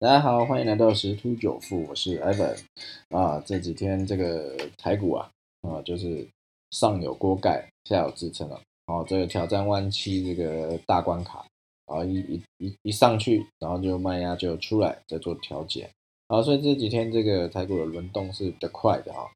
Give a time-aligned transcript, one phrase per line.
[0.00, 2.56] 大家好，欢迎来到十突九富，我是 Evan
[3.08, 3.42] 啊。
[3.44, 5.28] 这几天这个台股啊
[5.62, 6.24] 啊，就是
[6.70, 8.60] 上有锅盖，下有支撑了。
[8.86, 11.44] 哦，这个挑战万七这个大关卡，
[11.86, 15.90] 啊一一一一上去，然后就卖压就出来，再做调节。
[16.28, 19.26] 啊，所以这几天这个台股的轮动是比较快的啊。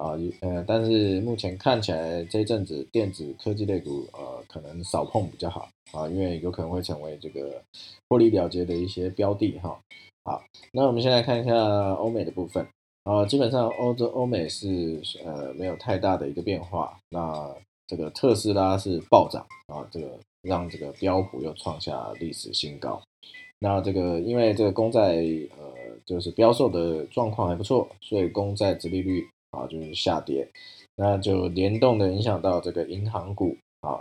[0.00, 7.62] 啊，呃，但是目前看起来这一阵子电子科技类股，呃，可能少碰比较好啊，因为有可能会成为这个
[8.08, 9.78] 获利了结的一些标的哈。
[10.24, 10.42] 好，
[10.72, 11.54] 那我们先来看一下
[11.92, 12.66] 欧美的部分
[13.04, 16.98] 啊，基本上欧洲欧美是呃没有太大的一个变化。
[17.10, 17.54] 那
[17.86, 22.98] 这个特斯拉是暴涨啊，这个让这个标普又创下历史新高。
[23.58, 25.16] 那这个因为这个公债
[25.58, 25.74] 呃
[26.06, 29.28] 就是标售的状况还不错，所以公债殖利率。
[29.50, 30.48] 啊，就是下跌，
[30.96, 34.00] 那就联动的影响到这个银行股啊，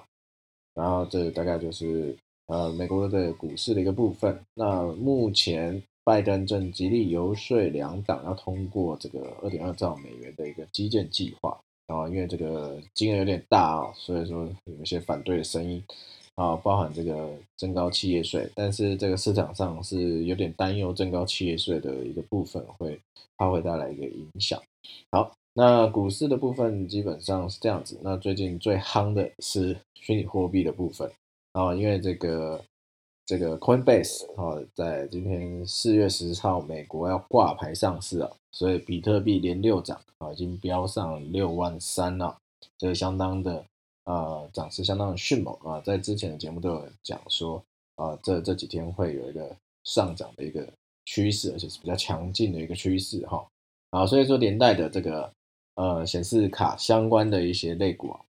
[0.74, 2.16] 然后这大概就是
[2.48, 4.40] 呃美国的股市的一个部分。
[4.54, 15.84] 那目前拜登正极力游说两党要通过这个二点二兆美元的一个基建计划啊，因为这个金额有点大啊，所以说有一些反对的声音
[16.36, 23.00] 啊，包含这个增高企业税，但是这个市场上是有点担忧增高企业税的一个部分会
[23.38, 24.62] 它会带来一个影响。
[25.12, 25.32] 好。
[25.54, 28.00] 那股市的部分基本上是这样子。
[28.02, 31.12] 那最近最夯的是虚拟货币的部分
[31.52, 32.64] 啊，因为这个
[33.26, 42.38] 这个 Coinbase 啊，在今天四月十号美国要挂牌上市啊，所以比特币连六涨啊，已经飙上六万三了，
[42.78, 43.66] 这个相当的
[44.06, 47.62] 啊涨势相当的迅猛啊，在之前的节目都有讲说
[47.96, 50.66] 啊，这这几天会有一个上涨的一个
[51.06, 53.46] 趋势，而且是比较强劲的一个趋势哈
[53.92, 55.32] 啊，所以说连带的这个。
[55.76, 58.20] 呃，显示卡相关的一些类股啊，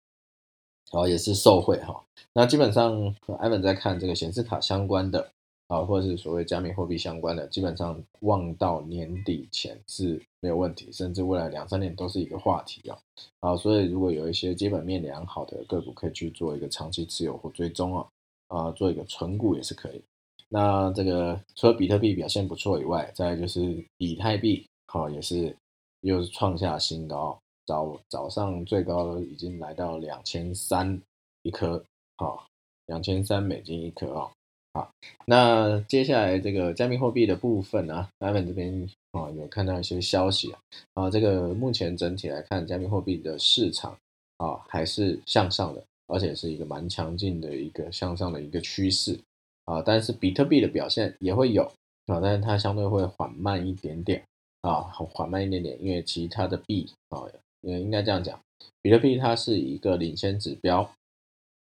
[0.93, 2.01] 然后也是受惠哈。
[2.33, 5.29] 那基本上，艾文在看这个显示卡相关的
[5.67, 12.97] 啊，或者是所谓加密货币相关的，基本上望到年底前是没有问题，甚至未来两三年都是一个话题啊。
[13.41, 18.07] 啊，所以如果有一些基本面良好的个股，可以去做一个长期持有或追踪啊，
[18.47, 20.01] 啊，做一个存股也是可以。
[20.49, 25.57] 那这个除了比特币表现不错以外，再就是以太币，好也是。
[26.03, 30.99] 又是创下新高，早早上最高已经来到两千三
[31.43, 31.85] 一颗，
[32.17, 32.47] 好，
[32.87, 34.31] 两千三美金一颗哦，
[34.73, 34.91] 好，
[35.27, 40.61] 那接下来这个加密货币的部分呢，艾文这边啊有看到一些消息啊，
[40.95, 43.95] 啊，这个目前整体来看，加密货币的市场
[44.39, 49.21] 啊还是向上的，而且是一个蛮强劲的一个向上的一个趋势
[49.67, 51.65] 啊，但是比特币的表现也会有
[52.07, 54.25] 啊，但是它相对会缓慢一点点。
[54.63, 57.25] 啊，很缓慢一点点，因为其他的币啊，
[57.63, 58.39] 也应该这样讲，
[58.83, 60.91] 比特币它是一个领先指标。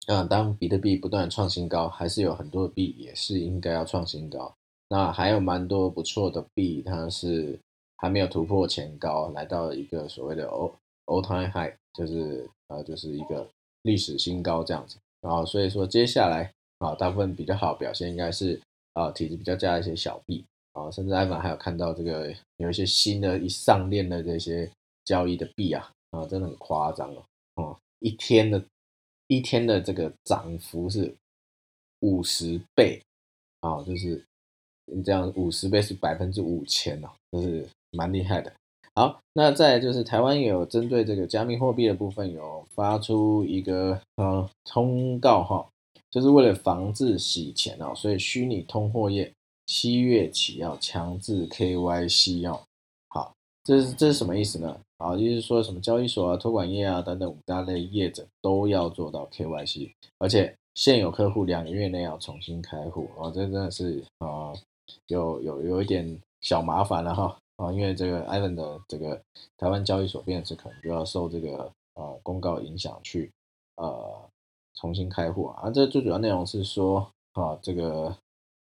[0.08, 4.54] 啊，当比特币不断创新高，还是有很多币也是应该要创新高。
[4.88, 7.60] 那还有蛮多不错的币，它是
[7.98, 10.48] 还没有突破前高，来到一个所谓的
[11.08, 13.46] all time high，就是呃，就是一个
[13.82, 14.96] 历史新高这样子。
[15.20, 18.62] 然后所以说接下来啊，大部分比较好表现应该是
[18.94, 20.46] 啊，体积比较佳一些小币。
[20.78, 24.70] 啊，甚至艾文还有看到这个有一些新的一上链的这些
[25.04, 27.24] 交易的币啊，啊，真的很夸张哦，
[27.56, 28.64] 哦，一天的
[29.28, 31.12] 一天的这个涨幅是
[32.02, 33.02] 五十倍
[33.62, 34.24] 啊，就是
[35.04, 38.54] 这样五十倍是百分之五千哦，就是蛮厉害的。
[38.94, 45.68] 好，那再就是台湾有针对这个加密货币的部分有发出一个呃通告哈，
[46.12, 49.34] 就是为了防止洗钱哦，所以虚拟通货业。
[49.68, 52.62] 七月起要强制 KYC 哦，
[53.10, 53.34] 好，
[53.66, 54.80] 这是这是什么意思呢？
[54.98, 64.54] 啊，就是说什么交易所啊、托管业啊等等五大类业者都要做到 KYC，而且现有客户两个月内要重新开户啊，这真的是啊，
[65.08, 69.22] 有有有一点小麻烦了哈啊，因为这个 Ivan 的这个
[69.58, 73.30] 台湾交易所变是可能就要受这个呃公告影响去
[73.76, 74.30] 呃
[74.76, 78.16] 重新开户啊，这最主要内容是说啊这个。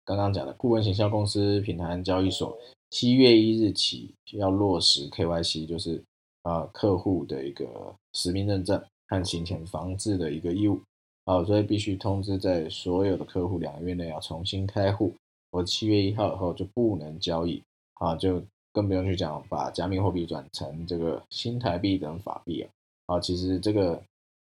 [0.09, 2.57] 刚刚讲的顾问行销公司平台交易所，
[2.89, 6.03] 七月一日起要落实 KYC，就是
[6.41, 10.81] 啊客户的一个实名认证和行前防治的一个义务
[11.25, 15.13] 啊，所以必须通知在所有的客户两个月内要重新开户，
[15.51, 17.61] 或七月一号以后就不能交易
[17.99, 18.43] 啊，就
[18.73, 22.69] 更不用去讲把加密货币转成这个新台币等法币啊，
[23.13, 24.01] 啊，其实这个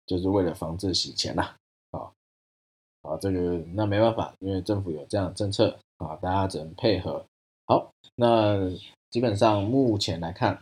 [0.06, 1.56] 就是为了防止洗钱呐。
[3.04, 7.24] 啊，这个那没办法，因为政府有这样的政策啊，大家只能配合。
[7.66, 8.70] 好，那
[9.10, 10.60] 基本上目前来看，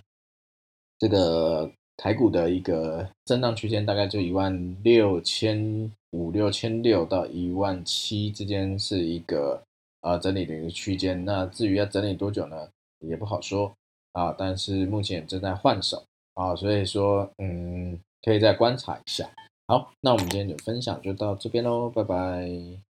[0.99, 9.61] 这个台股的一个震荡区间大概就一万六千五六千六到一万七之间是一个
[10.01, 11.23] 啊整理的一个区间。
[11.23, 12.67] 那至于要整理多久呢，
[12.99, 13.71] 也不好说
[14.13, 14.35] 啊。
[14.37, 16.03] 但是目前正在换手
[16.33, 19.29] 啊，所以说嗯，可以再观察一下。
[19.71, 22.90] 好那我们今天的分享就到这边喽拜拜。